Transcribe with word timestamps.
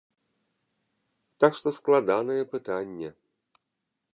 Так 1.45 1.51
што 1.59 1.67
складанае 1.79 2.39
пытанне. 2.55 3.09